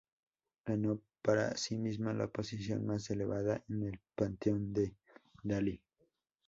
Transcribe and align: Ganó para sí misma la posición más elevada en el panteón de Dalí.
Ganó 0.65 0.99
para 1.21 1.55
sí 1.57 1.77
misma 1.77 2.11
la 2.11 2.25
posición 2.27 2.87
más 2.87 3.11
elevada 3.11 3.63
en 3.69 3.83
el 3.83 3.99
panteón 4.15 4.73
de 4.73 4.95
Dalí. 5.43 5.79